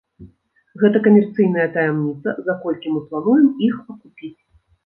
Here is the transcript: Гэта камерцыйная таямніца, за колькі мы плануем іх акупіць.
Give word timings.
Гэта 0.83 1.01
камерцыйная 1.07 1.67
таямніца, 1.77 2.29
за 2.47 2.57
колькі 2.65 2.87
мы 2.95 3.05
плануем 3.13 3.47
іх 3.69 3.75
акупіць. 3.91 4.35